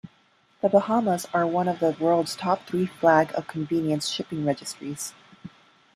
[0.63, 5.13] The Bahamas are one of the world's top three flag of convenience shipping registries.